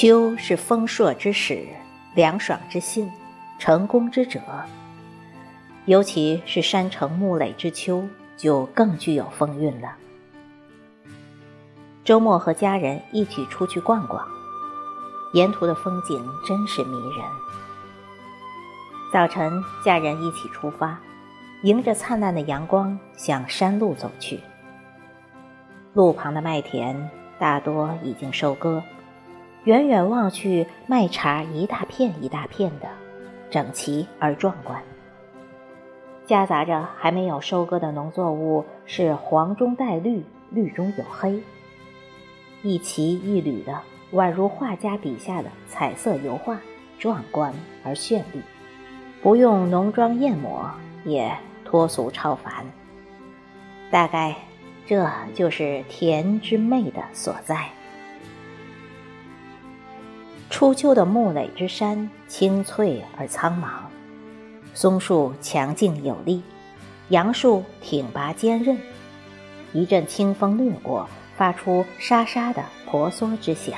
[0.00, 1.62] 秋是丰硕之始，
[2.14, 3.12] 凉爽之信，
[3.58, 4.40] 成功之者。
[5.84, 9.94] 尤其是山城木垒之秋，就更具有风韵了。
[12.02, 14.26] 周末和家人一起出去逛逛，
[15.34, 17.22] 沿途的风景真是迷人。
[19.12, 20.98] 早晨，家人一起出发，
[21.62, 24.40] 迎着灿烂的阳光向山路走去。
[25.92, 28.82] 路旁的麦田大多已经收割。
[29.64, 32.88] 远远望去，麦茬一大片一大片的，
[33.50, 34.82] 整齐而壮观。
[36.24, 41.42] 夹杂着还没有收割的农作物，是黄中带绿，绿中有黑，
[42.62, 43.78] 一齐一缕的，
[44.12, 46.58] 宛如画家笔下的彩色油画，
[46.98, 47.52] 壮观
[47.84, 48.40] 而绚丽，
[49.22, 50.70] 不用浓妆艳抹，
[51.04, 52.64] 也脱俗超凡。
[53.90, 54.36] 大概，
[54.86, 57.68] 这就是田之魅的所在。
[60.60, 63.88] 初秋的木垒之山，青翠而苍茫，
[64.74, 66.42] 松树强劲有力，
[67.08, 68.76] 杨树挺拔坚韧。
[69.72, 73.74] 一阵清风掠过，发出沙沙的婆娑之响。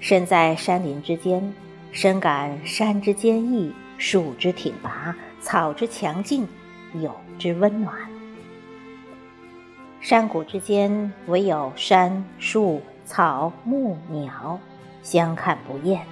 [0.00, 1.52] 身在山林之间，
[1.92, 6.48] 深感山之坚毅，树之挺拔，草之强劲，
[6.94, 7.94] 有之温暖。
[10.00, 14.58] 山谷之间，唯有山树草木鸟。
[15.04, 16.04] 相看不厌，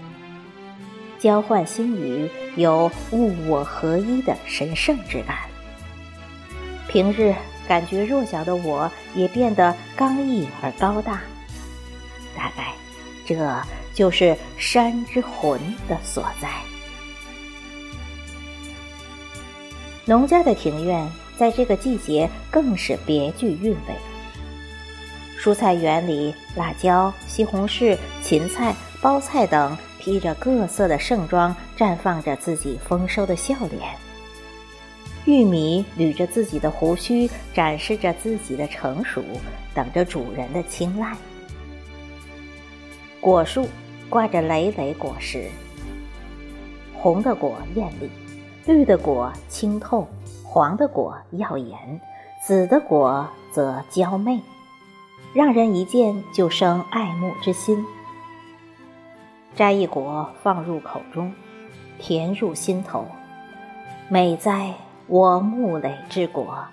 [1.18, 5.38] 交换心语，有物我合一的神圣之感。
[6.88, 7.34] 平日
[7.66, 11.22] 感觉弱小的我，也变得刚毅而高大。
[12.36, 12.74] 大概，
[13.26, 13.36] 这
[13.94, 16.48] 就是山之魂的所在。
[20.04, 24.11] 农家的庭院，在这个季节更是别具韵味。
[25.42, 33.92] 蔬菜园里，辣椒、西红柿、芹菜、包菜等披着各色的盛装，绽放着自己丰收的笑脸。
[35.24, 39.20] 玉米捋着自己的胡须，展示着自己的成熟，
[39.74, 41.12] 等着主人的青睐。
[43.20, 43.68] 果树
[44.08, 45.50] 挂着累累果实，
[46.94, 48.08] 红的果艳丽，
[48.64, 50.06] 绿的果清透，
[50.44, 52.00] 黄的果耀眼，
[52.46, 54.40] 紫的果则娇媚。
[55.34, 57.84] 让人一见就生爱慕之心。
[59.54, 61.32] 摘一果放入口中，
[61.98, 63.06] 甜入心头，
[64.08, 64.74] 美哉
[65.06, 66.64] 我木垒之果！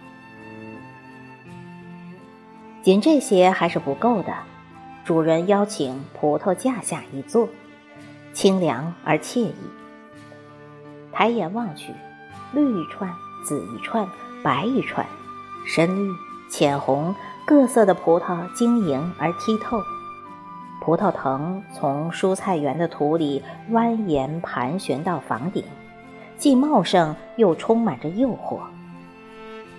[2.81, 4.33] 仅这些还是不够的，
[5.03, 7.47] 主人邀请葡萄架下一坐，
[8.33, 9.55] 清凉而惬意。
[11.11, 11.93] 抬眼望去，
[12.53, 13.13] 绿一串，
[13.45, 14.07] 紫一串，
[14.41, 15.05] 白一串，
[15.65, 16.13] 深绿、
[16.49, 17.15] 浅红。
[17.45, 19.81] 各色的葡萄晶莹而剔透，
[20.79, 25.63] 葡萄藤从蔬菜园的土里蜿蜒盘旋到房顶，
[26.37, 28.59] 既茂盛又充满着诱惑。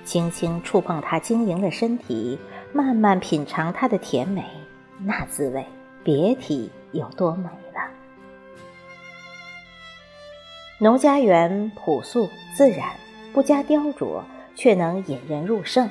[0.05, 2.37] 轻轻触碰它晶莹的身体，
[2.73, 4.45] 慢慢品尝它的甜美，
[4.99, 5.65] 那滋味
[6.03, 7.89] 别提有多美了。
[10.81, 12.91] 农家园朴素自然，
[13.33, 14.23] 不加雕琢，
[14.57, 15.89] 却能引人入胜。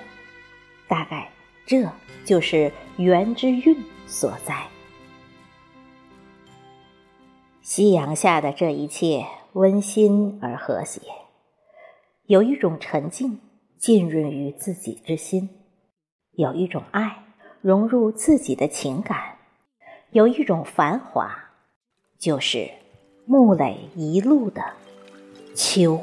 [0.90, 1.30] 大概。
[1.66, 1.88] 这
[2.26, 3.78] 就是缘之韵
[4.08, 4.68] 所在。
[7.62, 9.24] 夕阳下的这一切
[9.54, 11.00] 温馨而和谐，
[12.26, 13.40] 有一种沉静
[13.78, 15.48] 浸润于自己之心，
[16.32, 17.24] 有一种爱
[17.62, 19.38] 融入自己的情感，
[20.10, 21.32] 有一种繁华，
[22.18, 22.68] 就是
[23.28, 24.64] 木垒一路的
[25.54, 26.02] 秋。